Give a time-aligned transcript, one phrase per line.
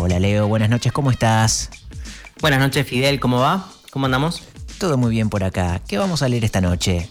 [0.00, 1.70] Hola Leo, buenas noches, ¿cómo estás?
[2.40, 3.68] Buenas noches Fidel, ¿cómo va?
[3.90, 4.44] ¿Cómo andamos?
[4.78, 5.82] Todo muy bien por acá.
[5.88, 7.10] ¿Qué vamos a leer esta noche?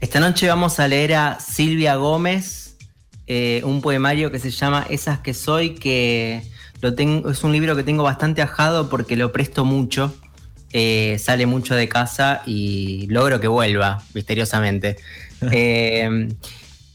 [0.00, 2.78] Esta noche vamos a leer a Silvia Gómez,
[3.26, 6.42] eh, un poemario que se llama Esas que soy, que
[6.80, 10.14] lo tengo, es un libro que tengo bastante ajado porque lo presto mucho.
[10.72, 14.96] Eh, sale mucho de casa y logro que vuelva misteriosamente.
[15.52, 16.28] Eh,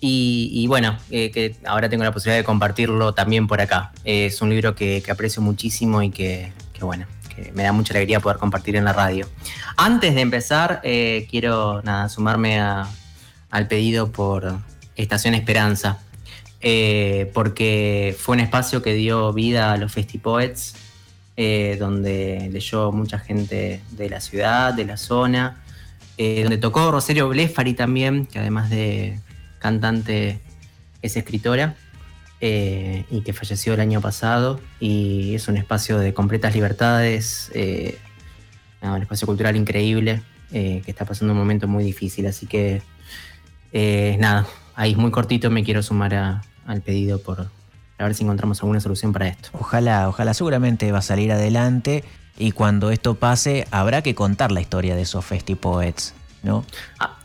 [0.04, 3.92] y, bueno, eh, que ahora tengo la posibilidad de compartirlo también por acá.
[4.04, 8.40] es un libro que, aprecio muchísimo y que, bueno, que me da mucha alegría poder
[8.40, 9.30] compartir en la radio.
[9.78, 14.58] Antes de empezar, eh, quiero nada, sumarme al pedido por
[14.96, 16.00] Estación Esperanza,
[16.62, 20.78] eh, porque fue un espacio que dio vida a los FestiPoets,
[21.80, 25.64] donde leyó mucha gente de la ciudad, de la zona,
[26.18, 29.20] donde tocó Rosario Blefari también, que además de
[29.62, 30.40] cantante,
[31.02, 31.76] es escritora
[32.42, 37.98] eh, y que falleció el año pasado y es un espacio de completas libertades, eh,
[38.82, 42.82] un espacio cultural increíble eh, que está pasando un momento muy difícil, así que
[44.20, 47.48] nada, ahí muy cortito me quiero sumar al pedido por
[47.98, 49.50] a ver si encontramos alguna solución para esto.
[49.54, 52.04] Ojalá, ojalá seguramente va a salir adelante
[52.36, 56.16] y cuando esto pase habrá que contar la historia de esos festipoets.
[56.44, 56.66] ¿No?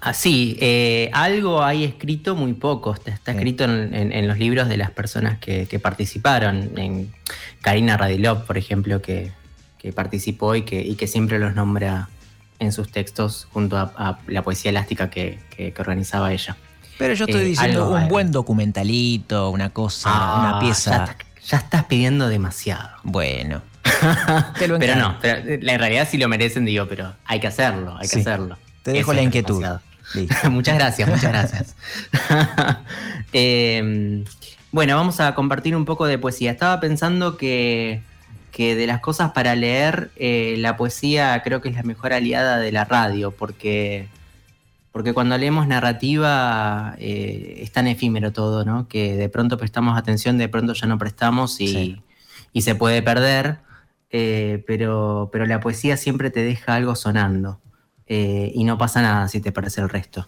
[0.01, 4.77] Así, ah, ah, eh, algo hay escrito, muy poco, está, escrito en, los libros de
[4.77, 7.13] las personas que, participaron, en
[7.61, 9.33] Karina Radilov, por ejemplo, que,
[9.95, 12.09] participó y que, siempre los nombra
[12.59, 15.39] en sus textos junto a, la poesía elástica que,
[15.79, 16.57] organizaba ella.
[16.99, 21.17] Pero yo estoy eh, diciendo un buen documentalito, una cosa, una ah, pieza.
[21.47, 22.89] Ya, estás pidiendo demasiado.
[23.05, 23.63] Bueno.
[24.59, 28.59] pero no, en realidad sí lo merecen, digo, pero hay que hacerlo, hay que hacerlo.
[28.87, 29.65] Te dejo la inquietud.
[30.51, 31.77] muchas gracias, muchas gracias.
[33.33, 34.25] Em,
[34.71, 36.53] bueno, vamos a compartir un poco de poesía.
[36.53, 38.03] Estaba pensando que,
[38.57, 42.71] de las cosas para leer, eh, la poesía creo que es la mejor aliada de
[42.71, 44.07] la radio, porque,
[44.93, 48.87] porque cuando leemos narrativa eh, es tan efímero todo, ¿no?
[48.87, 52.01] Que de pronto prestamos atención, de pronto ya no prestamos y,
[52.55, 53.59] se puede perder.
[54.11, 57.61] Eh, pero, pero la poesía siempre te deja algo sonando.
[58.07, 60.27] Eh, y no pasa nada si te parece el resto.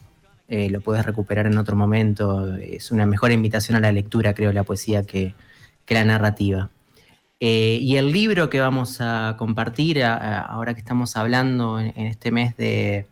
[0.48, 2.56] Eh, lo puedes recuperar en otro momento.
[2.56, 5.34] Es una mejor invitación a la lectura, creo, la poesía que,
[5.88, 6.70] la narrativa.
[7.40, 12.56] Eh, y el libro que vamos a compartir, ahora que estamos hablando en, este mes
[12.56, 13.06] de,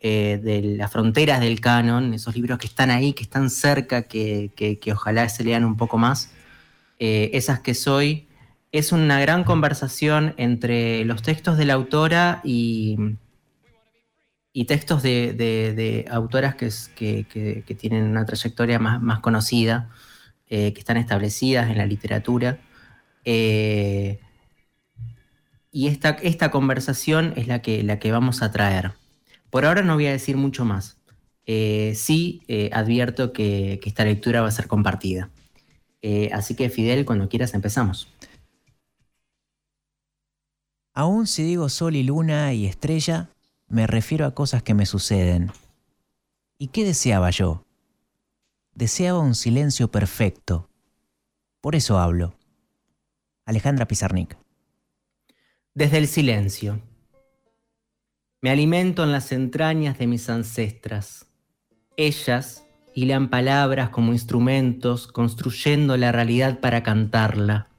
[0.00, 4.92] de, las fronteras del canon, esos libros que están ahí, que están cerca, que, que
[4.92, 6.32] ojalá se lean un poco más,
[6.98, 8.26] esas que soy,
[8.72, 12.96] es una gran conversación entre los textos de la autora y,
[14.56, 19.90] y textos de, autoras que, tienen una trayectoria más, conocida,
[20.48, 22.60] eh, que están establecidas en la literatura.
[23.24, 24.20] Eh,
[25.72, 28.92] y esta, esta, conversación es la que, la que vamos a traer.
[29.50, 30.98] Por ahora no voy a decir mucho más.
[31.46, 32.42] Eh, sí
[32.72, 35.30] advierto que, que, esta lectura va a ser compartida.
[36.32, 38.06] así que Fidel, cuando quieras empezamos.
[40.94, 43.33] Aún si digo sol y luna y estrella,
[43.74, 45.50] me refiero a cosas que me suceden.
[46.58, 47.66] ¿Y qué deseaba yo?
[48.72, 50.70] Deseaba un silencio perfecto.
[51.60, 52.36] Por eso hablo.
[53.44, 54.38] Alejandra Pizarnik.
[55.74, 56.80] Desde el silencio.
[58.40, 61.26] Me alimento en las entrañas de mis ancestras.
[61.96, 62.64] Ellas
[62.94, 67.70] hilan palabras como instrumentos, construyendo la realidad para cantarla.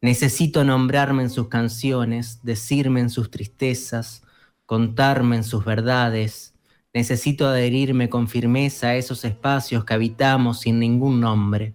[0.00, 4.24] Necesito nombrarme en sus canciones, decirme en sus tristezas,
[4.70, 6.54] contarme en sus verdades,
[6.94, 11.74] necesito adherirme con firmeza a esos espacios que habitamos sin ningún nombre.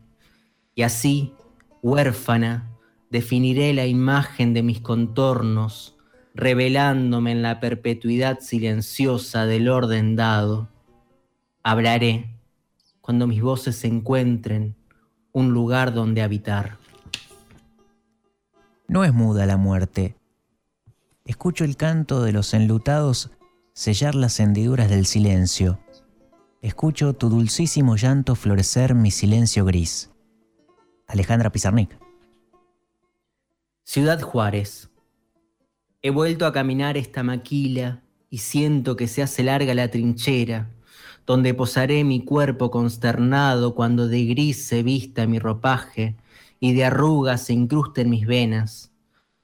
[0.75, 1.33] Y así,
[1.81, 2.71] huérfana,
[3.11, 5.97] definiré la imagen de mis contornos,
[6.33, 10.69] revelándome en la perpetuidad silenciosa del orden dado.
[11.63, 12.39] Hablaré
[13.01, 14.73] cuando mis voces encuentren
[15.33, 16.77] un lugar donde habitar.
[18.87, 20.15] No es muda la muerte,
[21.25, 23.31] Escucho el canto de los enlutados
[23.73, 25.79] sellar las hendiduras del silencio.
[26.61, 30.11] Escucho tu dulcísimo llanto florecer mi silencio gris.
[31.07, 31.97] Alejandra Pizarnik.
[33.83, 34.91] Ciudad Juárez.
[36.03, 40.69] He vuelto a caminar esta maquila y siento que se hace larga la trinchera,
[41.25, 46.17] donde posaré mi cuerpo consternado cuando de gris se vista mi ropaje
[46.59, 48.91] y de arrugas se incrusten mis venas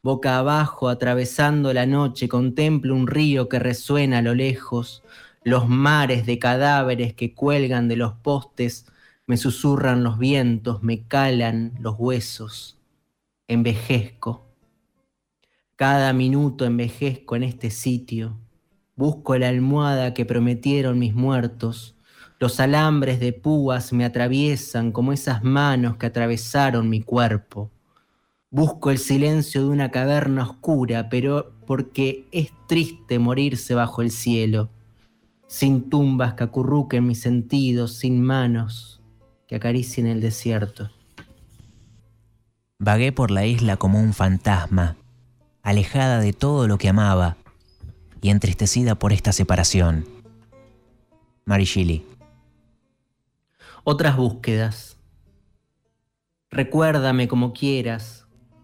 [0.03, 5.03] Boca abajo, atravesando la noche, contemplo un río que resuena a lo lejos,
[5.44, 8.88] los mares de cadáveres que cuelgan de los postes,
[9.27, 12.80] me susurran los vientos, me calan los huesos.
[13.48, 14.48] envejezco.
[15.75, 18.39] Cada minuto envejezco en este sitio.
[18.95, 21.95] Busco la almohada que prometieron mis muertos.
[22.39, 27.71] Los alambres de púas me atraviesan como esas manos que atravesaron mi cuerpo.
[28.53, 34.69] Busco el silencio de una caverna oscura, pero porque es triste morirse bajo el cielo,
[35.48, 39.01] sin tumbas que acurruquen mis sentidos, sin manos
[39.48, 40.89] que acaricien el desierto.
[42.77, 44.97] Vagué por la isla como un fantasma,
[45.62, 47.38] alejada de todo lo que amaba
[48.21, 50.06] y entristecida por esta separación.
[51.45, 52.06] Mary Shelley.
[53.86, 54.97] Otras búsquedas.
[56.50, 58.20] Recuérdame como quieras,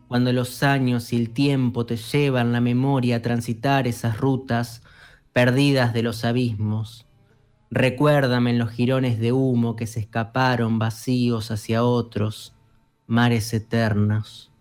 [0.07, 4.81] cuando los años y el tiempo te llevan la memoria a transitar esas rutas
[5.33, 7.05] perdidas de los abismos.
[7.69, 12.55] Recuérdame en los jirones de humo que se escaparon vacíos hacia otros,
[13.05, 14.51] mares eternos.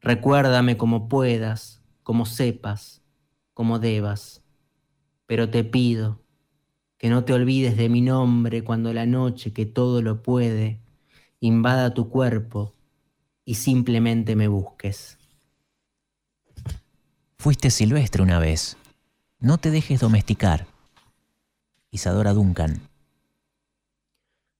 [0.00, 3.02] Recuérdame como puedas, como sepas,
[3.54, 4.42] como debas.
[5.26, 6.20] Pero te pido
[6.98, 10.80] que no te olvides de mi nombre cuando la noche que todo lo puede
[11.40, 12.74] invada tu cuerpo
[13.48, 15.16] y simplemente me busques.
[17.38, 18.76] Fuiste silvestre una vez.
[19.40, 20.66] No te dejes domesticar.
[21.90, 22.82] Isadora Duncan.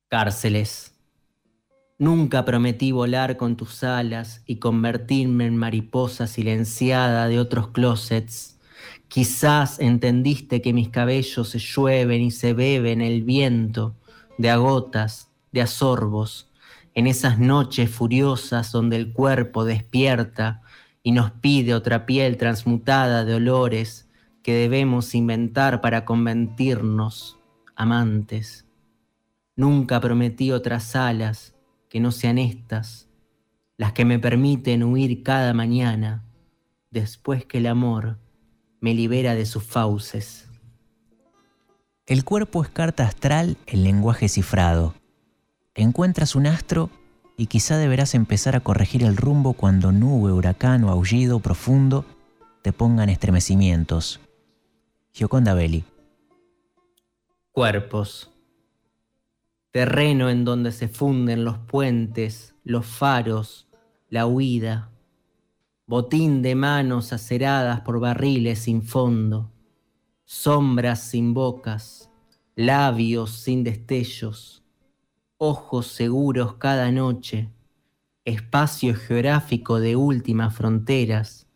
[0.08, 0.94] Cárceles.
[1.98, 8.56] Nunca prometí volar con tus alas y convertirme en mariposa silenciada de otros closets.
[9.08, 13.94] Quizás entendiste que mis cabellos se llueven y se beben el viento
[14.38, 16.47] de agotas, de asorbos,
[16.98, 20.62] en esas noches furiosas donde el cuerpo despierta
[21.04, 24.10] y nos pide otra piel transmutada de olores
[24.42, 27.38] que debemos inventar para convertirnos
[27.76, 28.66] amantes.
[29.54, 31.54] Nunca prometí otras alas
[31.88, 33.08] que no sean estas,
[33.76, 36.24] las que me permiten huir cada mañana,
[36.90, 38.18] después que el amor
[38.80, 40.48] me libera de sus fauces.
[42.06, 44.97] El cuerpo es carta astral en lenguaje cifrado.
[45.78, 46.90] Encuentras un astro
[47.36, 52.04] y quizá deberás empezar a corregir el rumbo cuando nube, huracán o aullido profundo
[52.62, 54.18] te pongan estremecimientos.
[55.12, 55.84] Gioconda Belli.
[57.52, 58.32] Cuerpos.
[59.70, 63.68] Terreno en donde se funden los puentes, los faros,
[64.10, 64.90] la huida,
[65.86, 69.52] botín de manos aceradas por barriles sin fondo,
[70.24, 72.10] sombras sin bocas,
[72.56, 74.57] labios sin destellos,
[75.38, 77.50] ojos seguros cada noche,
[78.24, 81.48] espacio geográfico de últimas fronteras,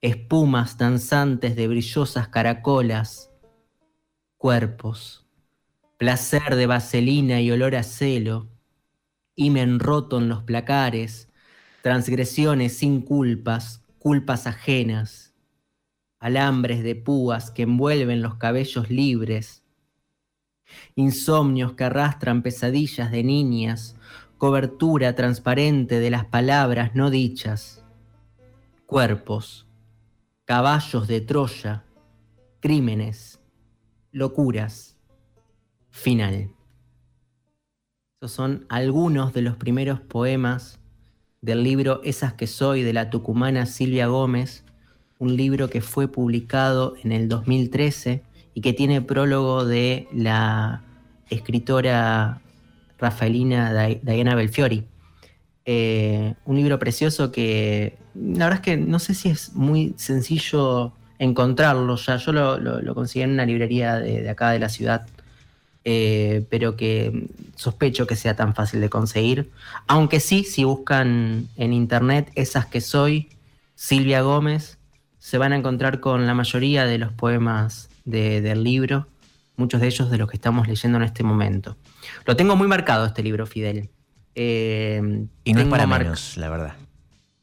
[0.00, 3.30] espumas danzantes de brillosas caracolas,
[4.38, 5.24] cuerpos
[5.96, 8.50] placer de vaselina y olor a celo,
[9.36, 11.30] himen roto en los placares,
[11.80, 15.34] transgresiones sin culpas, culpas ajenas,
[16.18, 19.63] alambres de púas que envuelven los cabellos libres,
[20.94, 23.96] insomnios que arrastran pesadillas de niñas,
[24.38, 27.84] cobertura transparente de las palabras no dichas,
[28.86, 29.66] cuerpos,
[30.44, 31.84] caballos de Troya,
[32.60, 33.40] crímenes,
[34.12, 34.96] locuras
[35.90, 36.50] final.
[38.20, 40.80] Esos son algunos de los primeros poemas
[41.40, 44.64] del libro Esas que soy de la tucumana Silvia Gómez,
[45.18, 48.24] un libro que fue publicado en el 2013
[48.54, 50.82] y que tiene prólogo de la
[51.28, 52.40] escritora
[52.98, 54.84] rafaelina Diana Belfiori.
[55.66, 60.92] Eh, un libro precioso que la verdad es que no sé si es muy sencillo
[61.18, 62.16] encontrarlo ya.
[62.16, 65.06] Yo lo, conseguí en una librería de acá de la ciudad
[65.86, 69.50] eh, pero que sospecho que sea tan fácil de conseguir.
[69.86, 73.28] Aunque sí, si buscan en internet esas que soy,
[73.74, 74.78] Silvia Gómez,
[75.18, 79.08] se van a encontrar con la mayoría de los poemas del libro,
[79.56, 81.76] muchos de ellos de los que estamos leyendo en este momento.
[82.26, 83.90] Lo tengo muy marcado este libro, Fidel.
[84.34, 86.74] Eh, y no es para menos, la verdad.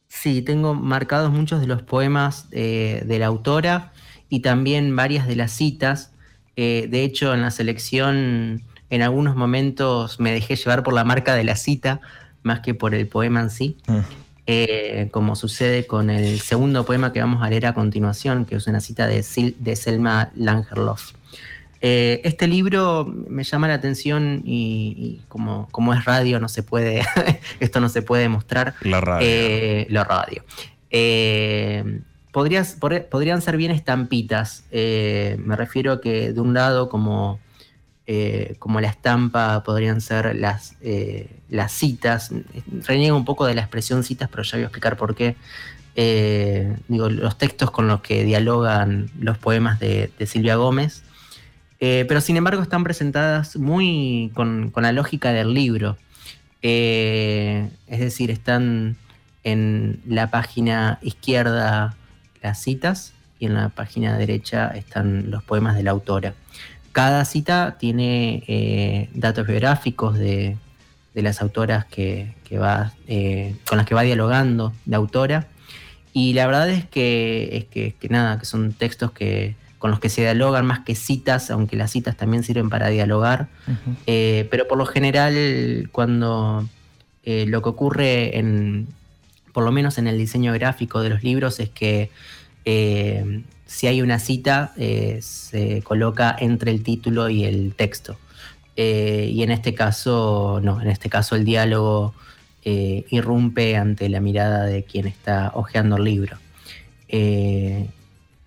[0.08, 3.94] Sí, tengo marcados muchos de los poemas eh, de la autora
[4.30, 6.12] y también varias de las citas
[6.56, 11.34] eh, de hecho, en la selección, en algunos momentos me dejé llevar por la marca
[11.36, 12.02] de la cita,
[12.44, 13.78] más que por el poema en sí.
[13.88, 14.00] Mm.
[14.52, 18.68] Eh, como sucede con el segundo poema que vamos a leer a continuación, que es
[18.68, 21.14] una cita de, Selma Langerlof.
[21.84, 27.02] Eh, este libro me llama la atención y, como, como, es radio, no se puede,
[27.60, 28.76] esto no se puede mostrar.
[28.82, 29.86] La radio.
[29.90, 30.44] la radio
[32.32, 34.64] podrían ser bien estampitas.
[34.72, 37.40] Eh, me refiero que de un lado como
[38.08, 42.32] eh, como la estampa podrían ser las, eh, las citas.
[42.86, 45.36] Reniego un poco de la expresión citas, pero ya voy a explicar por qué.
[45.96, 51.04] Eh, digo, los textos con los que dialogan los poemas de, Silvia Gómez.
[51.80, 55.98] pero sin embargo están presentadas muy con, la lógica del libro.
[56.62, 58.98] es decir, están
[59.44, 61.96] en la página izquierda
[62.42, 66.36] las citas y en la página derecha están los poemas de la autora.
[66.92, 70.58] Cada cita tiene eh, datos biográficos de,
[71.14, 75.48] las autoras que, va, eh, con las que va dialogando la autora.
[76.14, 80.10] Y la verdad es que, es que, nada, que son textos que, con los que
[80.10, 83.48] se dialogan más que citas, aunque las citas también sirven para dialogar.
[84.06, 86.68] Eh, pero por lo general, cuando
[87.24, 88.88] lo que ocurre en,
[89.54, 92.10] por lo menos en el diseño gráfico de los libros, es que
[93.72, 98.18] si hay una cita, eh, se coloca entre el título y el texto.
[98.76, 102.14] Eh, y en este caso, no, en este caso el diálogo
[102.66, 106.38] eh, irrumpe ante la mirada de quien está hojeando el libro.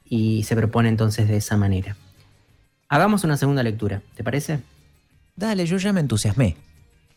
[0.07, 1.97] y se propone entonces de esa manera.
[2.89, 4.61] Hagamos una segunda lectura, ¿te parece?
[5.37, 6.57] Dale, yo ya me entusiasmé.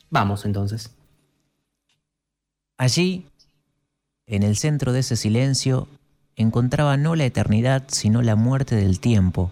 [0.10, 0.92] Vamos entonces.
[2.78, 3.28] Allí,
[4.28, 5.90] en el centro de ese silencio,
[6.38, 9.52] encontraba no la eternidad, sino la muerte del tiempo,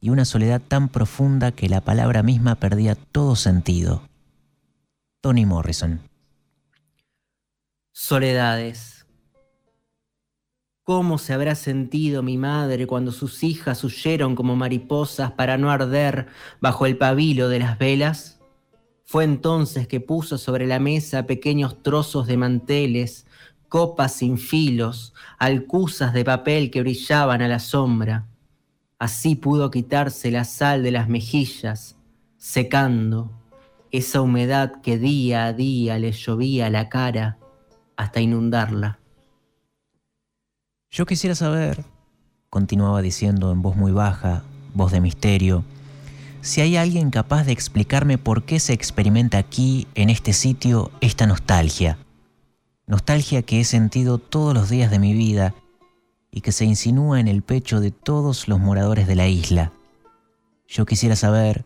[0.00, 4.02] y una soledad tan profunda que la palabra misma perdía todo sentido.
[5.20, 6.00] Tony Morrison.
[7.92, 9.06] Soledades.
[10.82, 16.28] ¿Cómo se habrá sentido mi madre cuando sus hijas huyeron como mariposas para no arder
[16.60, 18.40] bajo el pabilo de las velas?
[19.04, 23.25] Fue entonces que puso sobre la mesa pequeños trozos de manteles,
[23.68, 28.26] copas sin filos, alcusas de papel que brillaban a la sombra.
[28.98, 31.96] Así pudo quitarse la sal de las mejillas,
[32.38, 33.30] secando
[33.90, 37.38] esa humedad que día a día le llovía a la cara
[37.96, 38.98] hasta inundarla.
[40.90, 41.84] Yo quisiera saber,
[42.48, 44.42] continuaba diciendo en voz muy baja,
[44.74, 45.64] voz de misterio,
[46.40, 51.26] si hay alguien capaz de explicarme por qué se experimenta aquí, en este sitio, esta
[51.26, 51.98] nostalgia
[52.86, 55.54] nostalgia que he sentido todos los días de mi vida
[56.30, 59.72] y que se insinúa en el pecho de todos los moradores de la isla.
[60.68, 61.64] Yo quisiera saber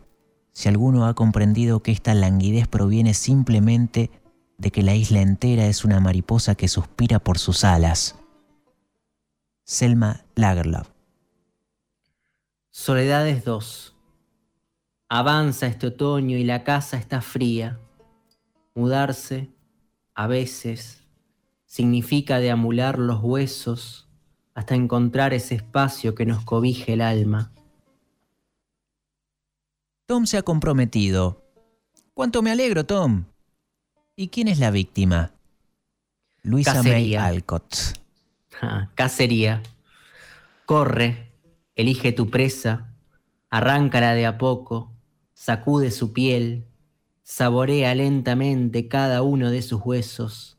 [0.53, 4.09] si alguno ha comprendido que esta languidez proviene simplemente
[4.57, 8.15] de que la isla entera es una mariposa que suspira por sus alas.
[9.63, 10.89] Selma Lagerlöf.
[12.69, 13.95] Soledades 2.
[15.09, 17.79] Avanza este otoño y la casa está fría.
[18.75, 19.49] Mudarse,
[20.15, 21.00] a veces,
[21.71, 24.09] significa deamular los huesos
[24.53, 27.53] hasta encontrar ese espacio que nos cobije el alma.
[30.05, 31.45] Tom se ha comprometido.
[32.13, 33.23] ¿Cuánto me alegro, Tom?
[34.17, 35.31] ¿Y quién es la víctima?
[36.43, 37.73] Luisa May Alcott.
[38.93, 39.63] cacería.
[40.65, 41.31] Corre,
[41.75, 42.93] elige tu presa,
[43.49, 44.91] arráncala de a poco,
[45.33, 46.65] sacude su piel,
[47.23, 50.57] saborea lentamente cada uno de sus huesos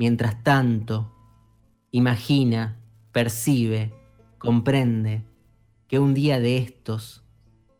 [0.00, 1.12] Mientras tanto,
[1.90, 2.80] imagina,
[3.12, 3.92] percibe,
[4.38, 5.26] comprende
[5.88, 7.22] que un día de estos,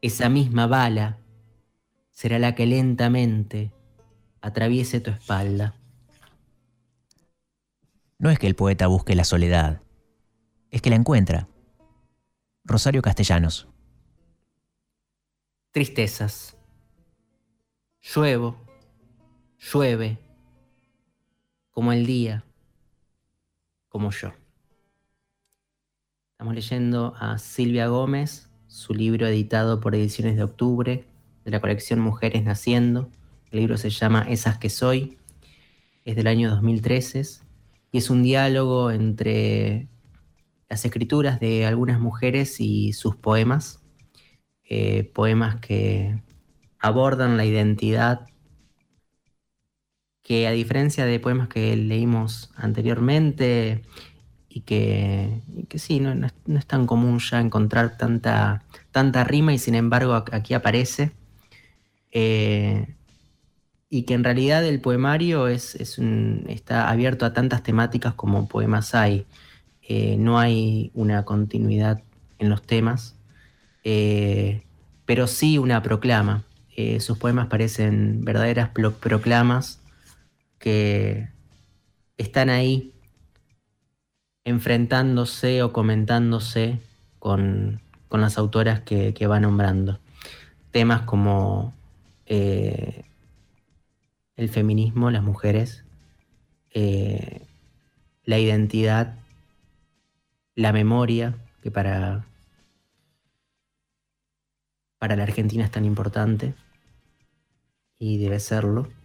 [0.02, 1.18] esa misma bala
[2.10, 3.72] será la que lentamente
[4.42, 5.76] atraviese tu espalda.
[8.18, 9.80] No es que el poeta busque la soledad,
[10.70, 11.48] es que la encuentra.
[12.64, 13.66] Rosario Castellanos.
[15.72, 16.54] Tristezas.
[18.02, 18.58] Lluevo,
[19.72, 20.18] llueve
[21.80, 22.44] como el día,
[23.88, 24.34] como yo.
[26.32, 31.06] Estamos leyendo a Silvia Gómez, su libro editado por Ediciones de Octubre,
[31.42, 33.08] de la colección Mujeres Naciendo.
[33.50, 35.16] El libro se llama Esas que soy,
[36.04, 37.22] es del año 2013
[37.92, 39.88] y es un diálogo entre
[40.68, 43.82] las escrituras de algunas mujeres y sus poemas,
[44.64, 46.20] eh, poemas que
[46.78, 48.26] abordan la identidad
[50.30, 53.82] que a diferencia de poemas que leímos anteriormente
[54.48, 55.40] y que,
[55.74, 61.10] sí, no, es tan común ya encontrar tanta, tanta rima y sin embargo aquí aparece,
[62.12, 62.94] eh,
[63.88, 69.26] y que en realidad el poemario es, está abierto a tantas temáticas como poemas hay.
[69.82, 72.04] Eh, no hay una continuidad
[72.38, 73.16] en los temas,
[73.82, 74.62] eh,
[75.06, 76.44] pero sí una proclama.
[77.00, 79.79] sus poemas parecen verdaderas proclamas
[80.60, 81.28] que
[82.18, 82.92] están ahí
[84.44, 86.78] enfrentándose o comentándose
[87.18, 89.98] con, las autoras que, va nombrando.
[90.70, 91.74] temas como
[92.26, 93.04] eh,
[94.36, 95.84] el feminismo, las mujeres,
[96.72, 97.46] eh,
[98.24, 99.14] la identidad,
[100.54, 102.26] la memoria, que para,
[104.98, 106.54] para la Argentina es tan importante
[107.98, 108.99] y debe serlo.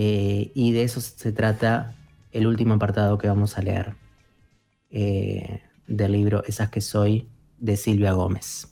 [0.00, 1.96] Eh, y de eso se trata
[2.30, 3.96] el último apartado que vamos a leer
[4.90, 7.28] eh, del libro Esas que soy
[7.58, 8.68] de Silvia Gómez.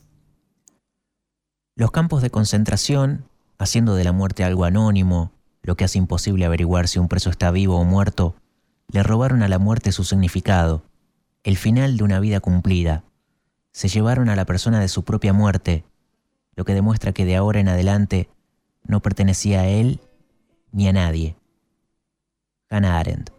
[1.75, 3.25] Los campos de concentración,
[3.57, 7.51] haciendo de la muerte algo anónimo, lo que hace imposible averiguar si un preso está
[7.51, 8.37] vivo o muerto,
[8.87, 10.83] le robaron a la muerte su significado,
[11.43, 13.03] el final de una vida cumplida.
[13.73, 15.83] Se llevaron a la persona de su propia muerte,
[16.55, 18.29] lo que demuestra que de ahora en adelante
[18.85, 19.99] no pertenecía a él
[20.77, 21.35] ni a nadie.
[22.69, 23.31] Hannah Arendt.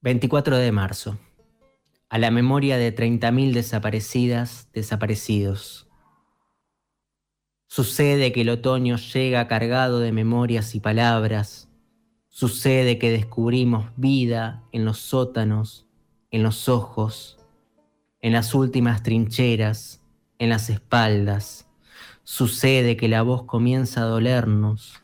[0.00, 1.16] 24 de marzo.
[2.08, 5.86] A la memoria de 30.000 desaparecidas, desaparecidos.
[7.68, 11.68] Sucede que el otoño llega cargado de memorias y palabras.
[12.28, 15.86] Sucede que descubrimos vida en los sótanos,
[16.32, 17.38] en los ojos,
[18.20, 20.02] en las últimas trincheras,
[20.40, 21.68] en las espaldas.
[22.24, 25.03] Sucede que la voz comienza a dolernos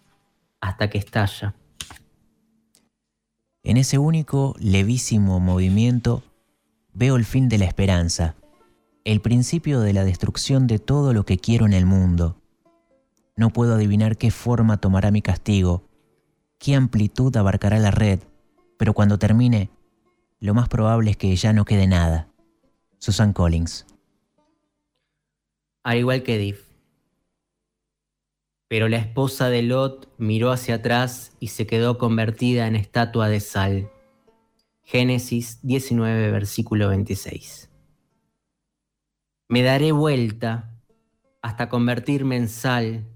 [0.61, 1.55] hasta que estalla.
[3.63, 6.23] En ese único, levísimo movimiento
[6.93, 8.35] veo el fin de la esperanza,
[9.05, 12.37] el principio de la destrucción de todo lo que quiero en el mundo.
[13.37, 15.85] No puedo adivinar qué forma tomará mi castigo,
[16.59, 18.21] qué amplitud abarcará la red,
[18.79, 19.71] pero cuando termine,
[20.41, 22.29] lo más probable es que ya no quede nada.
[22.99, 23.87] Susan Collins.
[25.83, 26.70] Al igual que Diff.
[28.71, 33.41] Pero la esposa de Lot miró hacia atrás y se quedó convertida en estatua de
[33.41, 33.91] sal.
[34.85, 37.69] Génesis 19, versículo 26.
[39.49, 40.73] Me daré vuelta
[41.43, 43.09] hasta convertirme en sal,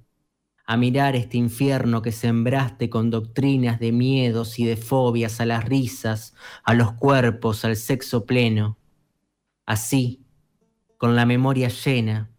[0.67, 5.65] a mirar este infierno que sembraste con doctrinas de miedos y de fobias a las
[5.67, 6.35] risas,
[6.65, 8.77] a los cuerpos, al sexo pleno.
[9.67, 10.27] Así,
[10.99, 12.34] con la memoria llena,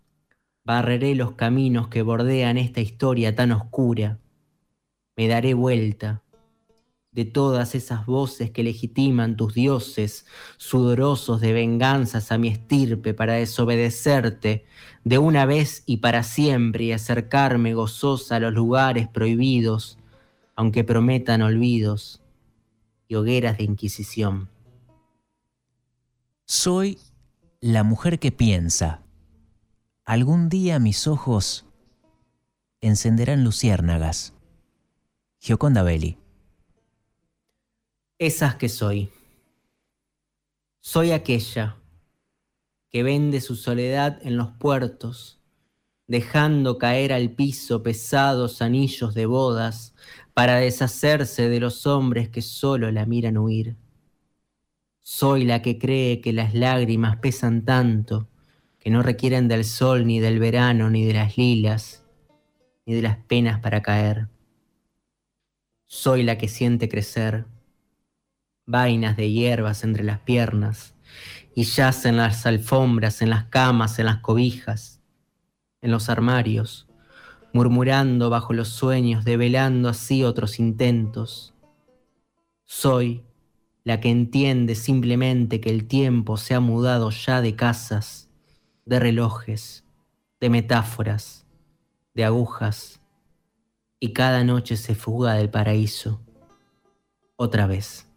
[0.66, 4.20] barreré los caminos que bordean esta historia tan oscura.
[5.16, 6.24] Me daré vuelta
[7.12, 10.26] de todas esas voces que legitiman tus dioses,
[10.58, 14.66] sudorosos de venganzas a mi estirpe para desobedecerte
[15.06, 19.98] de una vez y para siempre y acercarme gozosa a los lugares prohibidos,
[20.56, 22.22] aunque prometan olvidos
[23.08, 24.50] y hogueras de inquisición.
[26.44, 26.98] Soy
[27.62, 29.05] la mujer que piensa
[30.08, 31.66] Algún día mis ojos
[32.80, 34.36] encenderán luciérnagas.
[35.40, 36.20] Gioconda Belli.
[38.20, 39.10] Esas que soy.
[40.80, 41.78] Soy aquella
[42.92, 45.40] que vende su soledad en los puertos,
[46.06, 49.96] dejando caer al piso pesados anillos de bodas
[50.36, 53.76] para deshacerse de los hombres que solo la miran huir.
[55.02, 58.28] Soy la que cree que las lágrimas pesan tanto
[58.86, 62.06] que no requieren del sol, ni del verano, ni de las lilas,
[62.86, 64.28] ni de las penas para caer.
[65.88, 67.48] Soy la que siente crecer
[68.68, 70.94] vainas de hierbas entre las piernas
[71.56, 75.02] y yace en las alfombras, en las camas, en las cobijas,
[75.82, 76.88] en los armarios,
[77.54, 81.56] murmurando bajo los sueños, develando así otros intentos.
[82.66, 83.24] Soy
[83.84, 88.25] la que entiende simplemente que el tiempo se ha mudado ya de casas
[88.86, 89.84] de relojes,
[90.40, 91.46] de metáforas,
[92.14, 93.02] de agujas,
[94.00, 96.22] y cada noche se fuga del paraíso,
[97.36, 98.08] otra vez.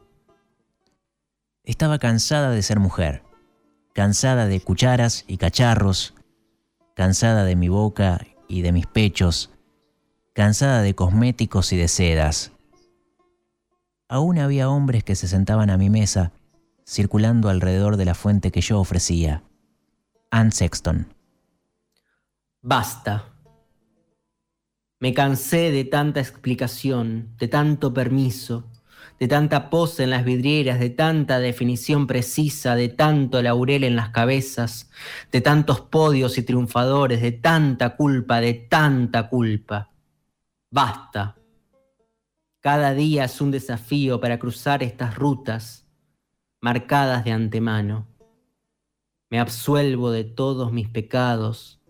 [1.65, 3.23] Estaba cansada de ser mujer,
[3.95, 6.15] cansada de cucharas y cacharros,
[6.95, 9.51] cansada de mi boca y de mis pechos,
[10.35, 12.53] cansada de cosméticos y de sedas.
[14.09, 16.33] Aún había hombres que se sentaban a mi mesa,
[16.87, 19.43] circulando alrededor de la fuente que yo ofrecía.
[20.31, 21.15] Anne Sexton.
[22.61, 23.25] Basta.
[25.01, 28.71] Me cansé de tanta explicación, de tanto permiso,
[29.19, 34.11] de tanta pose en las vidrieras, de tanta definición precisa, de tanto laurel en las
[34.11, 34.91] cabezas,
[35.33, 39.91] de tantos podios y triunfadores, de tanta culpa, de tanta culpa.
[40.71, 41.37] Basta.
[42.61, 45.87] Cada día es un desafío para cruzar estas rutas
[46.61, 48.08] marcadas de antemano
[49.31, 51.81] me absuelvo de todos mis pecados,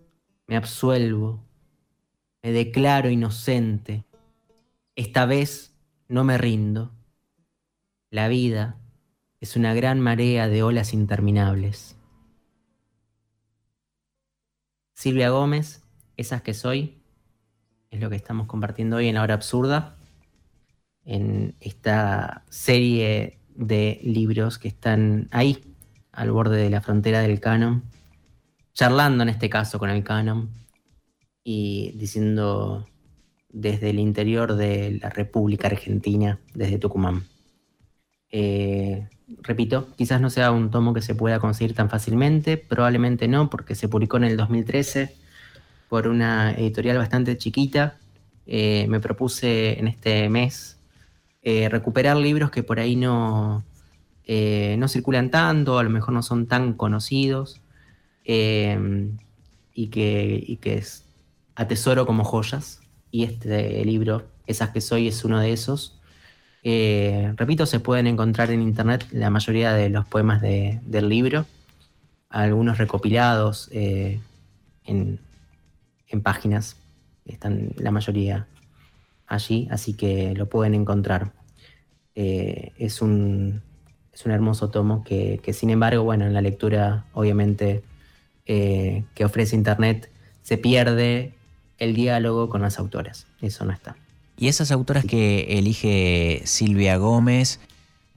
[0.47, 1.45] me absuelvo,
[2.43, 4.05] me declaro inocente.
[4.97, 5.77] Esta vez
[6.09, 6.93] no me rindo.
[8.11, 8.79] La vida
[9.41, 11.97] es una gran marea de olas interminables.
[14.95, 15.85] Silvia Gómez,
[16.17, 17.01] Esas que soy
[17.91, 19.97] es lo que estamos compartiendo hoy en la hora absurda,
[21.05, 25.77] en esta serie de libros que están ahí,
[26.19, 27.85] al borde de la frontera del canon,
[28.75, 30.51] charlando en este caso con el canon
[31.45, 32.87] y diciendo
[33.49, 37.23] desde el interior de la República Argentina, desde Tucumán.
[38.33, 39.09] Eh,
[39.43, 43.77] repito, quizás no sea un tomo que se pueda conseguir tan fácilmente, probablemente no, porque
[43.77, 45.15] se publicó en el 2013
[45.89, 47.97] por una editorial bastante chiquita.
[48.45, 50.81] Eh, me propuse en este mes
[51.43, 53.63] eh, recuperar libros que por ahí no,
[54.29, 57.63] no circulan tanto, a lo mejor no son tan conocidos,
[58.25, 60.83] y, que, y que
[61.55, 62.81] atesoro como joyas.
[63.11, 65.99] Y este libro, Esas que soy, es uno de esos.
[66.63, 71.47] Eh, repito, se pueden encontrar en internet la mayoría de los poemas del libro,
[72.29, 74.21] algunos recopilados eh,
[74.85, 75.21] en,
[76.23, 76.77] páginas,
[77.25, 78.49] están la mayoría
[79.27, 81.33] allí, así que lo pueden encontrar.
[82.15, 83.63] Eh, es, un,
[84.19, 87.85] es un hermoso tomo que, sin embargo, bueno, en la lectura obviamente
[88.45, 90.11] que ofrece internet
[90.43, 91.35] se pierde
[91.79, 93.95] el diálogo con las autoras, eso no está.
[94.37, 97.61] Y esas autoras que elige Silvia Gómez,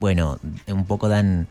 [0.00, 1.46] bueno, un poco dan,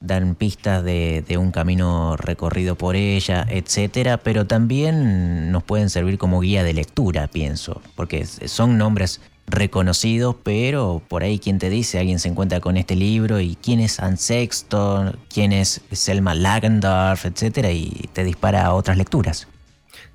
[0.00, 6.40] dan pistas de, un camino recorrido por ella, etcétera, pero también nos pueden servir como
[6.40, 12.18] guía de lectura, pienso, porque son nombres reconocidos, pero por ahí quien te dice, alguien
[12.18, 17.70] se encuentra con este libro y quién es Anne Sexton, quién es Selma Lagendorf, etcétera,
[17.70, 19.46] y te dispara a otras lecturas.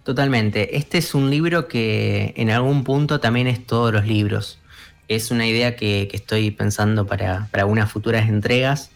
[0.03, 0.77] Totalmente.
[0.77, 4.59] Este es un libro que en algún punto también es todos los libros.
[5.07, 8.89] Es una idea que, estoy pensando para, para, unas futuras entregas.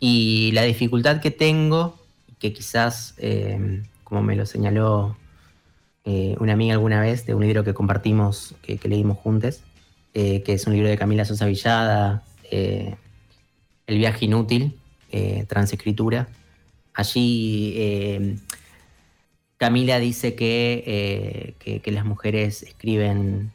[0.00, 1.98] Y la dificultad que tengo,
[2.38, 5.16] que quizás, eh, como me lo señaló
[6.04, 9.60] eh, una amiga alguna vez, de un libro que compartimos, que, leímos juntos,
[10.14, 12.96] eh, que es un libro de Camila Sosa Villada, El
[13.86, 14.78] viaje inútil,
[15.48, 16.28] transescritura.
[16.94, 18.38] Allí
[19.60, 23.52] Camila dice que, eh, que, las mujeres escriben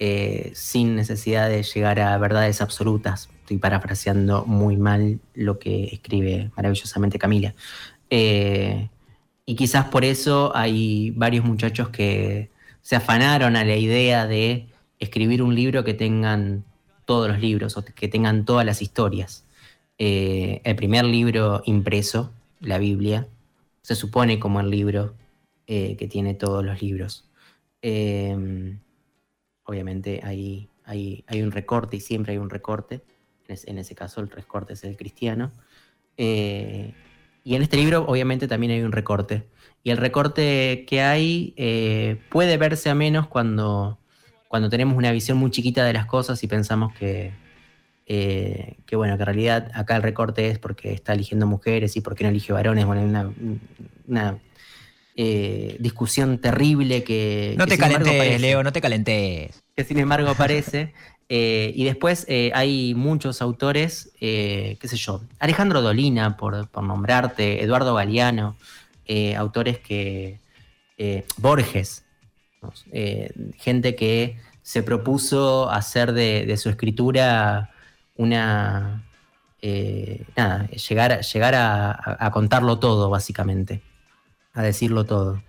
[0.00, 3.30] eh, sin necesidad de llegar a verdades absolutas.
[3.38, 7.54] Estoy parafraseando muy mal lo que escribe maravillosamente Camila.
[8.10, 8.88] Eh,
[9.46, 12.50] y quizás por eso hay varios muchachos que
[12.82, 14.66] se afanaron a la idea de
[14.98, 16.64] escribir un libro que tengan
[17.04, 19.44] todos los libros o que tengan todas las historias.
[19.98, 23.28] el primer libro impreso, la Biblia,
[23.84, 25.14] se supone como el libro
[25.66, 27.28] eh, que tiene todos los libros.
[27.82, 28.80] Em,
[29.64, 33.02] obviamente hay, hay, un recorte y siempre hay un recorte.
[33.48, 35.52] En, ese caso el recorte es el cristiano.
[36.16, 36.94] Eh,
[37.44, 39.48] y en este libro obviamente también hay un recorte.
[39.82, 43.98] Y el recorte que hay eh, puede verse a menos cuando,
[44.54, 47.32] cuando tenemos una visión muy chiquita de las cosas y pensamos que,
[48.06, 52.22] que bueno, que en realidad acá el recorte es porque está eligiendo mujeres y porque
[52.22, 52.86] no elige varones.
[52.86, 53.32] Bueno, hay una,
[54.06, 54.38] una
[55.16, 57.56] eh, discusión terrible que...
[57.58, 59.64] No te calentes, Leo, no te calentes.
[59.74, 60.94] Que sin embargo aparece.
[61.28, 67.92] Eh, y después eh, hay muchos autores, qué sé yo, Alejandro Dolina, por, nombrarte, Eduardo
[67.96, 68.56] Galeano,
[69.36, 70.38] autores que...
[71.38, 72.03] Borges,
[73.56, 77.70] gente que se propuso hacer de, su escritura
[78.16, 79.04] una...
[80.36, 83.82] nada, llegar, llegar a contarlo todo, básicamente
[84.54, 85.42] a decirlo todo.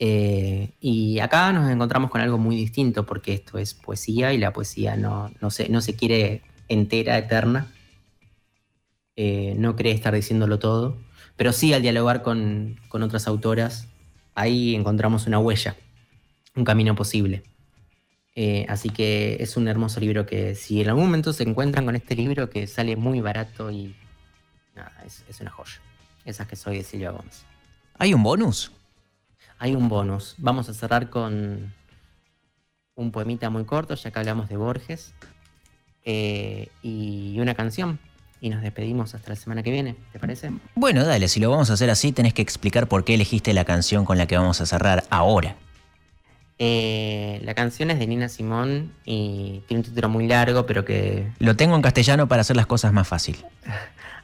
[0.00, 4.52] Eh, y acá nos encontramos con algo muy distinto, porque esto es poesía y la
[4.52, 7.72] poesía no, no, se, no se quiere entera, eterna.
[9.16, 10.96] Eh, no cree estar diciéndolo todo,
[11.36, 13.88] pero sí al dialogar con, otras autoras,
[14.34, 15.76] ahí encontramos una huella,
[16.58, 17.42] un camino posible.
[18.34, 21.96] Eh, así que es un hermoso libro que si en algún momento se encuentran con
[21.96, 23.96] este libro que sale muy barato y
[24.76, 25.80] nada, es, es una joya.
[26.24, 27.42] Esas que soy de Silvia Gómez.
[27.98, 28.70] ¿Hay un bonus?
[29.58, 30.34] Hay un bonus.
[30.38, 31.72] Vamos a cerrar con
[32.94, 35.14] un poemita muy corto, ya que hablamos de Borges,
[36.04, 37.98] eh, y una canción.
[38.40, 40.52] Y nos despedimos hasta la semana que viene, ¿te parece?
[40.76, 43.64] Bueno, dale, si lo vamos a hacer así, tenés que explicar por qué elegiste la
[43.64, 45.56] canción con la que vamos a cerrar ahora.
[46.60, 51.30] Eh, la canción es de Nina Simón y tiene un título muy largo, pero que...
[51.38, 53.36] Lo tengo en castellano para hacer las cosas más fácil.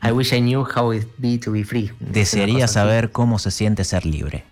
[0.02, 1.90] I wish I knew how it be to be free.
[2.00, 4.44] Desearía saber cómo se siente ser libre.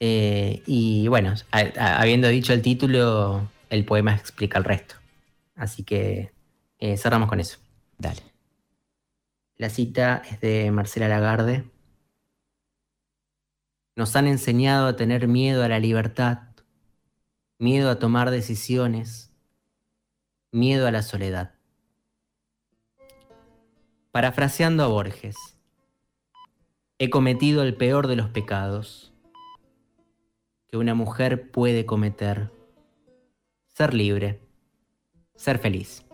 [0.00, 1.34] Eh, y bueno,
[1.78, 4.96] habiendo dicho el título, el poema explica el resto.
[5.54, 6.32] Así que
[6.78, 7.58] eh, cerramos con eso.
[7.98, 8.22] Dale.
[9.56, 11.64] La cita es de Marcela Lagarde.
[13.94, 16.45] Nos han enseñado a tener miedo a la libertad,
[17.58, 19.32] miedo a tomar decisiones,
[20.52, 21.54] miedo a la soledad.
[24.12, 25.36] Parafraseando a Borges,
[26.98, 29.12] he cometido el peor de los pecados
[30.68, 32.50] que una mujer puede cometer,
[33.68, 34.40] ser libre,
[35.34, 36.05] ser feliz.